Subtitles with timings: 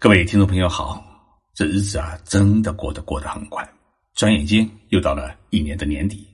[0.00, 1.04] 各位听众朋友好，
[1.54, 3.68] 这日子啊，真的过得过得很快，
[4.14, 6.24] 转眼间又到了一年的年底，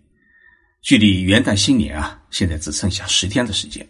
[0.83, 3.89] 距离元旦新年啊，现在只剩下十天的时间。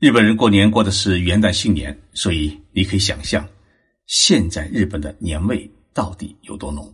[0.00, 3.48] 日本人过年过的是元旦新年，所以你可以想象，
[4.08, 6.92] 现在日本的年味到底有多浓。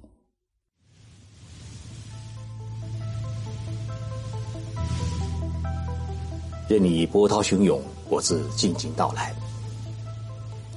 [6.68, 9.34] 任你波涛汹涌，我自静静到来。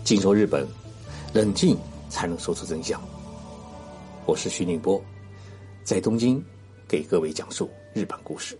[0.03, 0.67] 进入日本，
[1.33, 1.77] 冷静
[2.09, 3.01] 才能说出真相。
[4.25, 5.01] 我是徐宁波，
[5.83, 6.43] 在东京
[6.87, 8.57] 给各位讲述日本故事。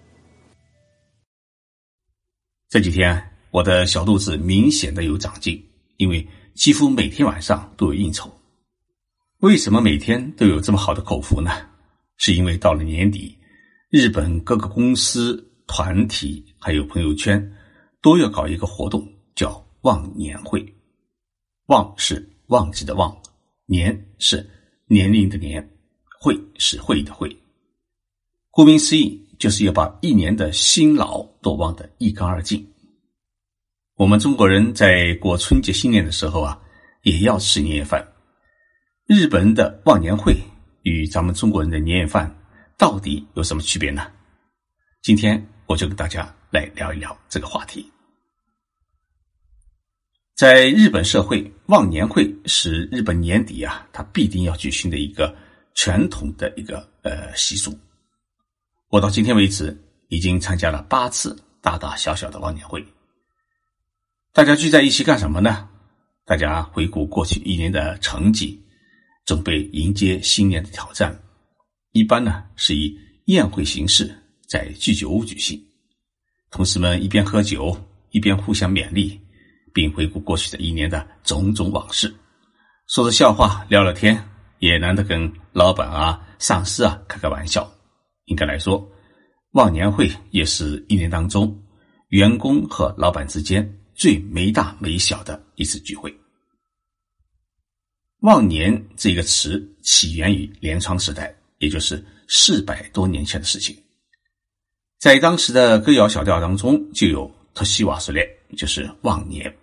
[2.70, 5.62] 这几天我的小肚子明显的有长进，
[5.98, 8.32] 因为几乎每天晚上都有应酬。
[9.40, 11.52] 为什么每天都有这么好的口福呢？
[12.16, 13.38] 是因为到了年底，
[13.90, 17.54] 日本各个公司、团体还有朋友圈
[18.02, 19.06] 都要搞一个活动，
[19.36, 20.66] 叫忘年会。
[21.68, 23.16] 忘是忘记的忘，
[23.66, 24.48] 年是
[24.88, 25.68] 年龄的年，
[26.20, 27.36] 会是会的会。
[28.52, 32.68] 顾名思义，就是要把一年的辛劳都忘得一干二净。
[33.96, 36.60] 我们中国人在过春节新年的时候啊，
[37.04, 38.06] 也要吃年夜饭。
[39.06, 40.36] 日本人的忘年会
[40.82, 42.34] 与咱们中国人的年夜饭
[42.78, 44.12] 到底有什么区别呢？
[45.02, 47.93] 今天我就跟大家来聊一聊这个话题。
[50.36, 55.34] 在日本社会，忘年会是日本年底啊，他必定要举行的一个
[55.76, 57.78] 传统的一个呃习俗。
[58.90, 62.84] 我到今天为止已经参加了八次大大小小的忘年会。
[64.34, 65.70] 大家聚在一起干什么呢？
[66.26, 68.60] 大家回顾过去一年的成绩，
[69.26, 71.16] 准备迎接新年的挑战。
[71.92, 74.12] 一般呢是以宴会形式
[74.48, 75.64] 在居酒屋举行，
[76.50, 77.80] 同事们一边喝酒
[78.10, 79.20] 一边互相勉励。
[79.74, 82.14] 并回顾过去的一年的种种往事，
[82.88, 84.24] 说着笑话，聊聊天，
[84.60, 87.70] 也难得跟老板啊、上司啊开开玩笑。
[88.26, 88.88] 应该来说，
[89.52, 91.60] 忘年会也是一年当中
[92.10, 96.16] 员工和老板之间最没大没小的一次聚会。
[98.20, 103.76] 忘年这个词起源于镰仓时代，也就是四百多年前的事情。
[105.00, 108.26] 在当时的歌谣小调当中，就有“特西瓦斯列”，
[108.56, 109.54] 就是忘年。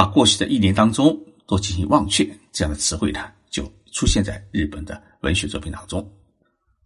[0.00, 1.14] 把过去的一年当中
[1.46, 6.10] 都进行忘却，这样的词汇呢，就出现在日本的文学作品当中。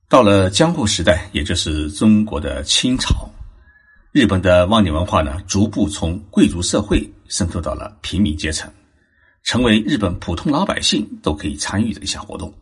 [0.08, 3.30] 到了江户时代，也就是中国的清朝，
[4.10, 8.68] 日本的忘年文化呢，逐步从贵族社会渗透到了平民阶层，
[9.44, 12.52] 成为日本普通老百姓都可以参与的一项活动。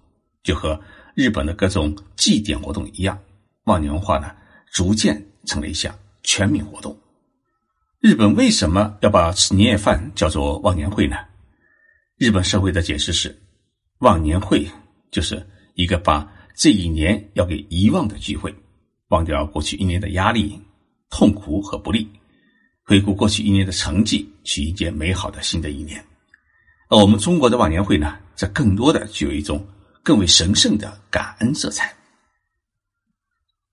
[0.43, 0.79] 就和
[1.15, 3.19] 日本的各种祭典活动一样，
[3.65, 4.31] 忘年文化呢，
[4.71, 6.95] 逐渐成了一项全民活动。
[8.03, 11.17] 日本为什么要把吃年夜饭叫做忘年会呢？
[12.19, 13.41] 日本社会的解释是，
[13.99, 14.69] 忘年会
[15.13, 15.41] 就是
[15.75, 18.53] 一个把这一年要给遗忘的聚会，
[19.11, 20.61] 忘掉过去一年的压力、
[21.11, 22.11] 痛苦和不利，
[22.83, 26.05] 回顾过去一年的成绩，去迎接美好的新的一年。
[26.89, 29.65] 而我们中国的忘年会呢，则更多的具有一种
[30.03, 31.95] 更为神圣的感恩色彩。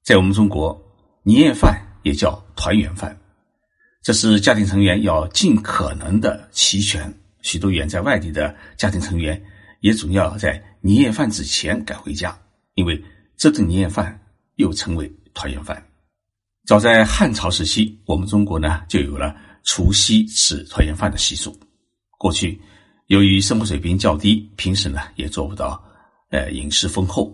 [0.04, 0.80] 在我们中国，
[1.24, 3.20] 年夜饭也叫团圆饭。
[4.10, 7.14] 这是家庭成员要尽可能的齐全。
[7.44, 9.40] 许多远在外地的家庭成员
[9.82, 12.36] 也总要在年夜饭之前赶回家，
[12.74, 13.00] 因为
[13.38, 14.20] 这顿年夜饭
[14.56, 15.86] 又称为团圆饭。
[16.66, 21.56] 早在汉朝时期，我们中国呢就有了除夕吃团圆饭的习俗。
[22.18, 22.60] 过去
[23.06, 25.80] 由于生活水平较低，平时呢也做不到
[26.32, 27.32] 呃饮食丰厚，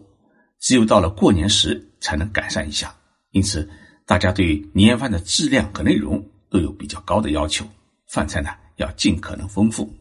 [0.59, 2.94] 只有到了过年时才能改善一下。
[3.31, 3.66] 因此，
[4.06, 6.22] 大家对年夜饭的质量和内容。
[6.55, 7.66] 都有比较高的要求，
[8.07, 9.93] 饭菜呢要尽可能丰富。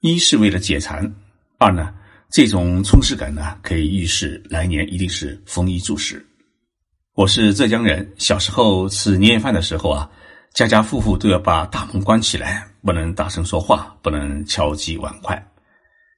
[0.00, 1.14] 一是为了解馋，
[1.58, 1.94] 二呢
[2.28, 6.26] 这种充实感呢可以预示来年一定是丰衣足食。
[7.14, 10.10] 我是浙江人，小时候吃年夜饭的时候啊，
[10.54, 15.40] 家家户户都要把大门关起来，不能大声说话，不能敲击碗筷。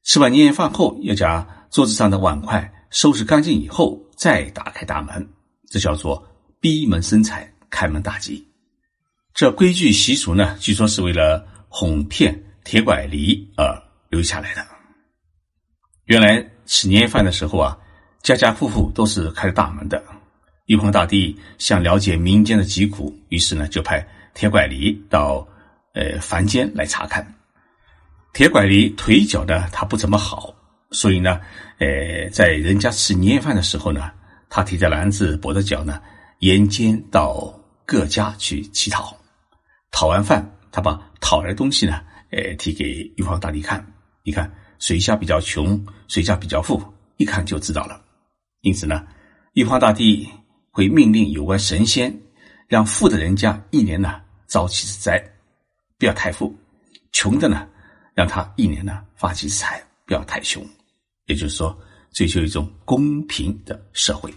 [0.05, 5.29] 吃完年夜饭后，要将桌子上的碗筷收拾干净以后，再打开大门，
[5.69, 6.27] 这叫做
[6.59, 8.43] 闭门生财，开门大吉。
[9.35, 14.65] 这规矩习俗呢，据说是为了哄骗铁拐李而留下来的。
[16.05, 17.77] 原来吃年夜饭的时候啊，
[18.23, 20.01] 家家户户都是开着大门的。
[20.67, 25.45] 玉皇大帝想了解民间的疾苦，于是呢就派铁拐李到
[25.95, 27.27] 呃凡间来查看。
[28.33, 30.55] 铁拐李腿脚呢他不怎么好，
[30.93, 31.41] 所以呢，
[31.81, 34.13] 呃，在人家吃年夜饭的时候呢，
[34.49, 36.01] 他提着篮子，跛着脚呢，
[36.39, 37.53] 沿街到
[37.85, 39.13] 各家去乞讨。
[39.95, 43.81] 讨完饭，他把讨来的东西呢，呃，提给玉皇大帝看。
[44.25, 46.83] 你看谁家比较穷，谁家比较富，
[47.17, 48.03] 一看就知道了。
[48.63, 49.07] 因此呢，
[49.53, 50.29] 玉皇大帝
[50.73, 52.13] 会命令有关神仙，
[52.67, 55.25] 让富的人家一年呢遭几次灾，
[55.97, 56.53] 不要太富；
[57.13, 57.69] 穷的呢，
[58.15, 60.67] 让他一年呢发几次财，不要太穷。
[61.27, 61.79] 也就是说，
[62.11, 64.35] 追求一种公平的社会。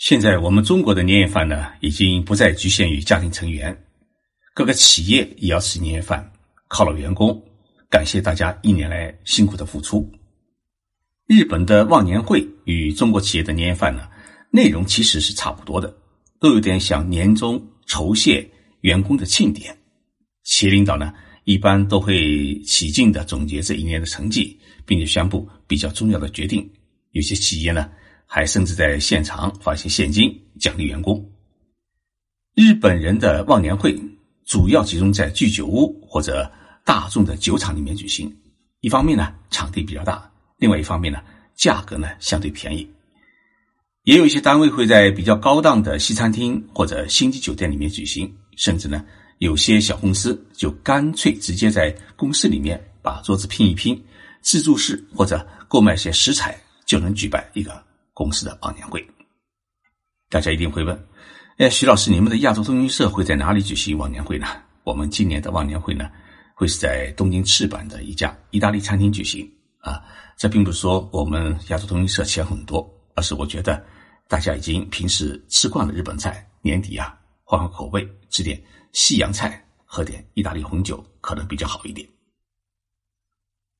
[0.00, 3.84] 现在我们中国的年夜饭呢，已经不再局限于家庭成员。
[4.54, 6.32] 各个企业也要吃年夜饭，
[6.70, 7.38] 犒劳员工，
[7.90, 10.10] 感谢大家一年来辛苦的付出。
[11.26, 14.08] 日本的忘年会与中国企业的年夜饭呢，
[14.50, 15.94] 内容其实是差不多的，
[16.40, 18.50] 都有点像年终酬谢
[18.80, 19.76] 员工的庆典。
[20.44, 21.12] 企业领导呢，
[21.44, 26.66] 一般都会起劲的总结这一年的成绩，并且宣布比较重要的决定。
[27.10, 27.90] 有些企业呢，
[28.32, 31.20] 还甚至在现场发行现金奖励员工。
[32.54, 34.00] 日本人的忘年会。
[34.46, 36.50] 主要集中在居酒屋或者
[36.84, 38.36] 大众的酒厂里面举行。
[38.80, 41.20] 一方面呢，场地比较大；另外一方面呢，
[41.54, 42.84] 价格呢相对便宜。
[44.02, 49.04] 也有一些单位会在比较高档的西餐厅或者星级酒店里面举行，甚至呢，
[49.38, 54.02] 有些小公司就干脆直接在公司里面把桌子拼一拼，
[54.40, 57.80] 自助式或者购买些食材就能举办一个
[58.20, 59.02] 公司的忘年会。
[60.28, 61.08] 大家一定会问。
[61.56, 64.46] 哎，徐老师，你们的亚洲通讯社会在哪里举行忘年会呢？
[64.84, 66.10] 我们今年的忘年会呢，
[66.54, 69.50] 会是在东京赤坂的一家意大利餐厅举行。
[69.78, 70.04] 啊，
[70.36, 73.82] 这并不是说我们亚洲通讯社钱很多，而是我觉得
[74.28, 78.62] 大家已经平时吃惯了日本菜，年底啊换换口味，吃点
[78.92, 82.06] 西洋菜，喝点意大利红酒，可能比较好一点。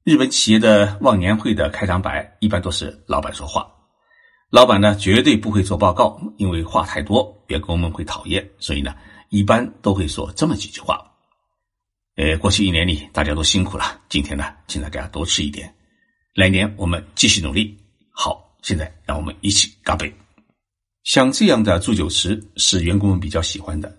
[0.02, 3.70] 日本企业的忘年会的开场白一般都是老板说话。
[4.50, 8.50] 老板呢，绝对不会做报告，因为话太多，员工们会讨厌。
[8.58, 8.97] 所以呢，
[9.29, 11.00] 一般都会说这么几句话：，
[12.17, 15.73] 呃，过去一年里大家都辛苦了，今天呢，请大家多吃一点，
[16.35, 17.79] 来年我们继续努力。
[18.11, 20.12] 好，现在让我们一起干杯。
[21.05, 23.97] 像这样的祝酒词是员工们比较喜欢的。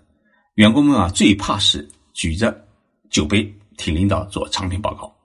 [0.56, 2.68] 员工们啊，最怕是举着
[3.08, 3.42] 酒杯
[3.78, 5.16] 听领导做长篇报告。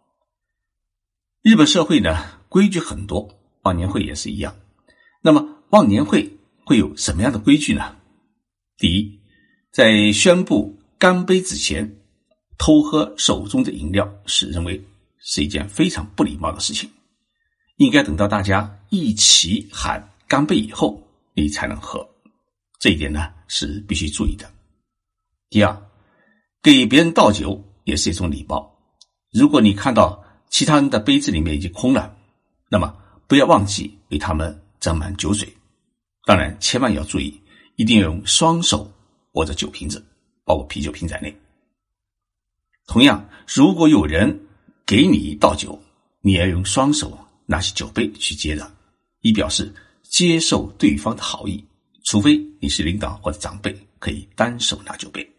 [1.42, 3.28] 日本社会呢，规矩很多，
[3.64, 4.56] 忘年会也是一样。
[5.28, 7.98] 那么忘年会会有什么样的规矩呢？
[8.78, 9.20] 第一，
[9.74, 11.98] 在宣布干杯之前，
[12.58, 14.82] 偷喝手中的饮料是认为
[15.20, 16.90] 是一件非常不礼貌的事情，
[17.76, 22.08] 应该等到大家一起喊干杯以后，你才能喝。
[22.80, 24.50] 这一点呢是必须注意的。
[25.50, 25.78] 第二，
[26.64, 28.74] 给别人倒酒也是一种礼貌。
[29.34, 32.16] 如果你看到其他人的杯子里面已经空了，
[32.70, 32.96] 那么
[33.28, 34.64] 不要忘记为他们。
[34.88, 35.54] 沾满酒水，
[36.24, 37.38] 当然千万要注意，
[37.76, 38.90] 一定要用双手
[39.34, 40.02] 握着酒瓶子，
[40.46, 41.38] 包括啤酒瓶在内。
[42.86, 44.48] 同样，如果有人
[44.86, 45.78] 给你倒酒，
[46.22, 48.72] 你要用双手拿起酒杯去接着，
[49.20, 51.62] 以表示接受对方的好意。
[52.06, 55.30] 除非你是领导或者长辈，可以单手拿酒杯。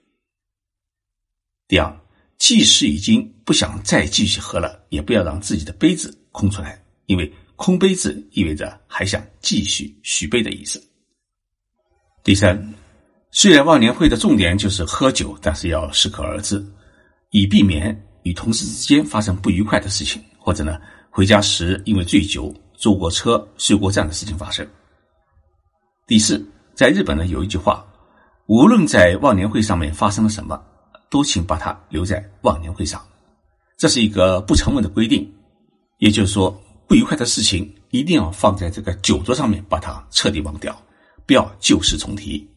[1.67, 2.01] 第二，
[2.37, 7.33] 即使已经不想再继续喝了，也不要让自己的杯子空出来，因为。
[7.59, 10.81] 空杯子意味着还想继续续杯的意思。
[12.23, 12.57] 第三，
[13.33, 16.65] 虽然忘年会的重点就是喝酒，但是要适可而止，
[17.31, 20.79] 以避免与同事之间发生不愉快的事情，或者呢
[21.11, 24.65] 回家时因为醉酒坐过车睡过站的事情发生。
[26.07, 27.85] 第四，在日本呢有一句话，
[28.47, 30.63] 无论在忘年会上面发生了什么，
[31.11, 33.05] 都请把它留在忘年会上，
[33.77, 35.29] 这是一个不成文的规定，
[35.99, 36.57] 也就是说。
[36.89, 40.75] 不愉快的事情一定要放在这个酒桌上面，把它彻底忘掉，
[41.27, 42.49] 不要旧事重提。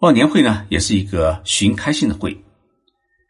[0.00, 2.34] 忘年会呢，也是一个寻开心的会，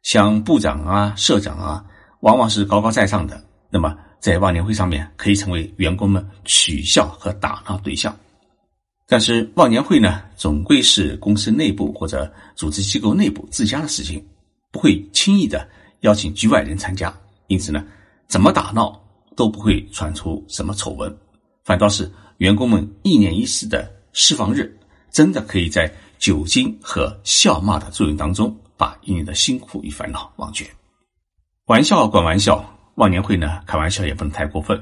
[0.04, 1.84] 像部长啊、社长啊，
[2.20, 8.16] 往往是高高在上的，那么在忘年会上面可以成为员工们取笑和打闹对象。
[9.08, 14.24] 但是忘年会呢，总归是公司内部或者组织机构内部自家的事情，
[14.70, 15.66] 不会轻易的
[16.02, 17.12] 邀请局外人参加，
[17.48, 17.84] 因此呢，
[18.28, 19.02] 怎么打闹？
[19.38, 21.16] 都不会传出什么丑闻，
[21.62, 24.76] 反倒是员工们一年一次的释放日，
[25.12, 30.66] 真的可以在酒精和笑骂的作用当中，把一年的辛苦与烦恼忘却。
[31.66, 34.76] 玩笑管玩笑，忘年会呢，开玩笑也不能太过分。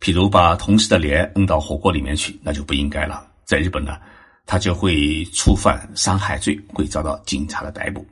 [0.00, 3.24] 譬如把同事的脸摁到火锅里面去，那就不应该了。
[3.44, 3.98] 在日本呢，
[4.46, 8.04] 他就会触犯伤害罪，会遭到警察的逮捕。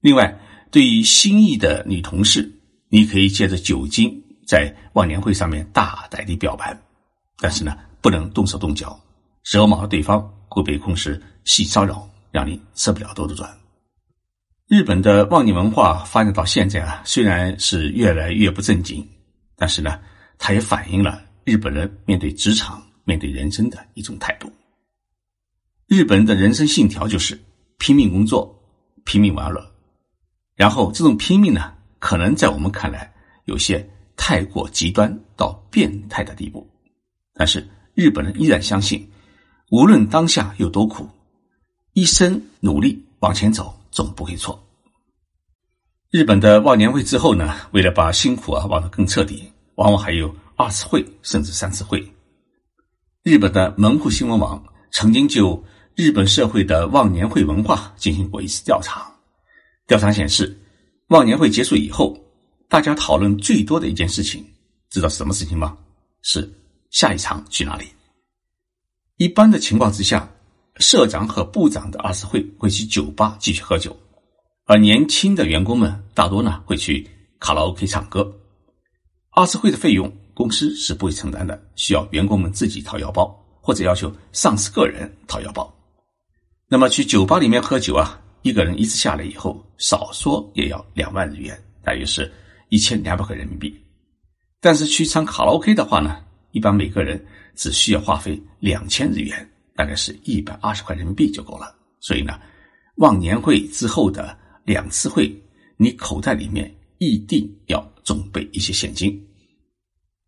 [0.00, 0.38] 另外，
[0.70, 2.48] 对于心仪的女同事，
[2.90, 4.22] 你可以借着酒精。
[4.52, 6.78] 在忘年会上面大胆的表白，
[7.38, 9.00] 但是呢，不能动手动脚，
[9.50, 13.50] 惹毛了对方会被控是性骚扰，让你吃不了兜着转。
[14.68, 19.08] 日本的忘年文化发展到现在啊，虽然是越来越不正经，
[19.56, 19.98] 但是呢，
[20.36, 24.52] 它也反映了日本人面对职场、面对人生的一种态度。
[25.86, 27.42] 日本人的人生信条就是
[27.78, 28.54] 拼命工作、
[29.06, 29.66] 拼命玩乐，
[30.56, 33.10] 然后这种拼命呢，可能在我们看来
[33.46, 33.88] 有些
[34.24, 36.64] 太过极端到变态的地步，
[37.34, 39.04] 但是日本人依然相信，
[39.72, 41.08] 无论当下有多苦，
[41.94, 44.56] 一生努力往前走总不会错。
[46.12, 49.42] 日本的忘年会之后呢，为了把辛苦啊忘得更彻底，
[49.74, 52.00] 往往还有二次会甚至三次会。
[53.24, 55.60] 日本的门户新闻网曾经就。
[55.94, 59.12] 日本社会的忘年会文化进行过一次调查，
[59.86, 60.58] 调查显示，
[61.08, 62.18] 忘年会结束以后，
[62.72, 64.42] 大家讨论最多的一件事情，
[64.88, 65.76] 知道什么事情吗？
[66.22, 66.50] 是
[66.88, 67.84] 下一场去哪里。
[69.18, 70.26] 一般的情况之下，
[70.76, 73.94] 社长和部长的二次会会去酒吧继续喝酒，
[74.64, 77.06] 而年轻的员工们大多呢会去
[77.38, 78.34] 卡拉 OK 唱歌。
[79.32, 85.70] 二次会的费用公司是不会承担的，需要员工们自己掏腰包，或者要求上司个人掏腰包。
[86.68, 92.32] 那么去酒吧里面喝酒啊，一个人一次下来以后，少说也要两万日元，大约是
[92.72, 93.78] 一千两百块人民币。
[94.62, 97.22] 但是去唱卡拉 OK 的话呢，一般每个人
[97.54, 101.76] 只需要花费两千日元，大概是一百二十块人民币就够了。
[102.00, 102.40] 所以呢，
[102.96, 105.30] 忘年会之后的两次会，
[105.76, 109.22] 你口袋里面一定要准备一些现金，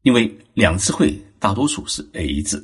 [0.02, 2.62] 因为两次会大多数是 AA 制，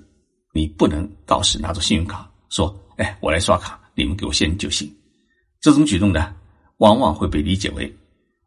[0.52, 2.76] 你不能到时拿着信用卡说。
[3.00, 4.86] 哎，我来刷卡，你们给我现金就行。
[5.58, 6.36] 这种举动呢，
[6.80, 7.90] 往往会被理解为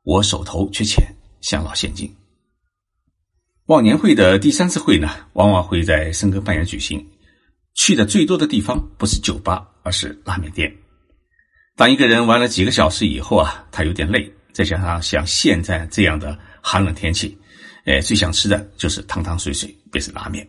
[0.03, 1.03] 我手头缺钱，
[1.43, 2.11] 想捞现金。
[3.67, 7.05] 忘年会的第三次会呢，往往会在深更半夜举行。
[7.75, 10.75] 去的最多的地方不是酒吧，而是拉面店。
[11.75, 17.37] 当一个人玩了几个小时以后啊，他有点累，再加上像现在这样的寒冷天气，
[17.85, 20.47] 哎，最想吃的就是汤汤水水，便是拉面。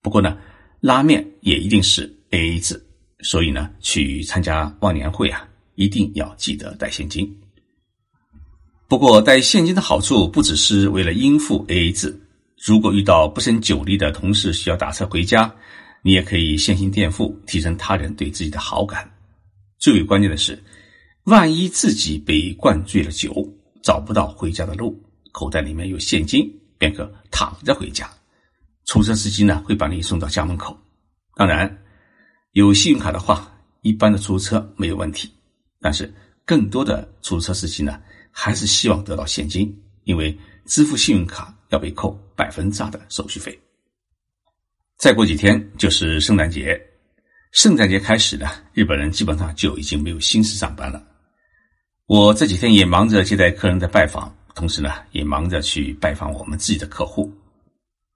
[0.00, 0.38] 不过呢，
[0.80, 2.82] 拉面也一定是 AA 制。
[3.20, 7.26] 所以呢，去参加忘年会啊，一定要记得带现金。
[8.88, 12.16] 不过，带现金的好处不只是为了应付 AA 制。
[12.64, 15.52] 如果遇到不胜酒力的同事需要打车回家，
[16.02, 19.10] 你也可以现金垫付，提升他人对自己的好感。
[19.78, 20.62] 最为关键的是，
[21.24, 23.46] 万一自己被灌醉了酒，
[23.82, 24.96] 找不到回家的路，
[25.32, 28.08] 口袋里面有现金，便可躺着回家。
[28.86, 30.76] 出租车司机呢，会把你送到家门口。
[31.34, 31.76] 当然。
[32.52, 33.52] 有信用卡的话，
[33.82, 35.30] 一般的出租车没有问题，
[35.78, 36.10] 但是
[36.46, 38.00] 更多的出租车司机呢，
[38.38, 39.74] 还是希望得到现金，
[40.04, 43.58] 因为支付信用卡要被扣百分之二的手续费。
[44.98, 46.78] 再过几天就是圣诞节，
[47.52, 51.02] 圣诞节开始呢，日本人基本上就已经没有心思上班了。
[52.04, 57.32] 我这几天也忙着接待客人的拜访，同时呢，也忙着去拜访我们自己的客户。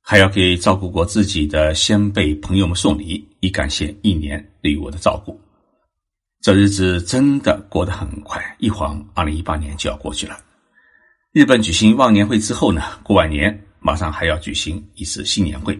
[0.02, 5.40] 还要给照顾过自己的先辈朋友们送礼，以感谢一年对于我的照顾。
[6.40, 10.40] 这日子真的过得很快，一晃二零一八年就要过去了。
[11.32, 15.78] 日本举行忘年会之后呢，过完年马上还要举行一次新年会。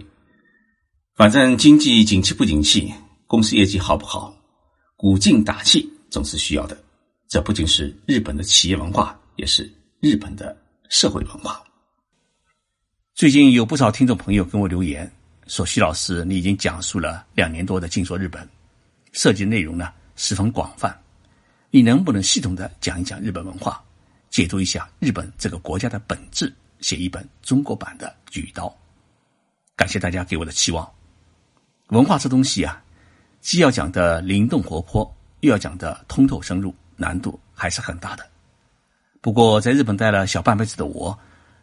[1.16, 2.92] 反正经济景气不景气，
[3.26, 4.34] 公司业绩好不好，
[4.96, 6.76] 鼓劲打气总是需要的。
[7.26, 10.54] 这不仅是日本的企业文化，也是日本的
[10.90, 11.62] 社会文化。
[13.14, 15.10] 最近有不少听众朋友跟我留言
[15.46, 18.42] 说：“徐老师，你已经讲述了两年多的《静说日本》，
[19.12, 19.90] 涉及内容呢
[20.22, 20.94] 十分广泛，
[21.70, 23.82] 你能不能系统的讲一讲日本文化，
[24.28, 28.66] 解读一下日本这个国家的本质，写一本中国版的《举刀》？”
[29.74, 30.86] 感谢大家给我的期望。
[31.86, 32.82] 文化这东西啊，
[33.40, 35.10] 既要讲的灵动活泼，
[35.40, 38.28] 又要讲的通透深入，难度还是很大的。
[39.22, 41.18] 不过在日本待了小半辈子的我。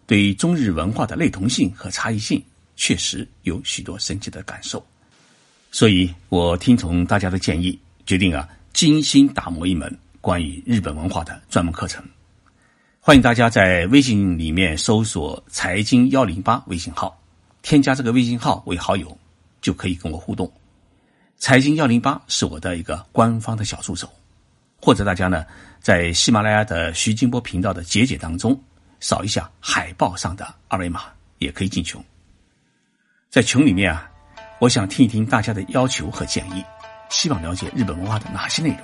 [0.08, 2.42] 对中日文化的类同性和差异性，
[2.78, 4.82] 确实有许多深切的感受，
[5.70, 12.04] 所以我听从大家的建议，决定啊精心打磨一门关于日本文化的专门课程。
[13.02, 17.22] 欢迎大家在微信里面搜索“财经幺零八”微信号，
[17.62, 19.16] 添加这个微信号为好友，
[19.62, 20.50] 就可以跟我互动。
[21.38, 24.10] 财经幺零八是我的一个官方的小助手，
[24.82, 25.46] 或者大家呢
[25.82, 28.60] 在喜马拉雅的徐金波频道的节节当中。
[29.00, 31.04] 扫一下海报上的二维码，
[31.38, 32.02] 也可以进群。
[33.30, 34.10] 在群里面啊，
[34.60, 36.64] 我想听一听大家的要求和建议，
[37.10, 38.80] 希望了解日本文化的哪些内容。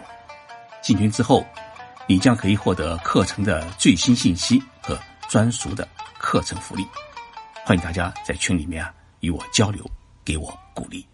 [0.81, 1.45] 进群之后，
[2.07, 4.97] 你将可以获得课程的最新信息和
[5.29, 5.87] 专属的
[6.17, 6.85] 课程福利。
[7.65, 9.89] 欢迎大家在群里面啊与我交流，
[10.25, 11.05] 给我鼓励。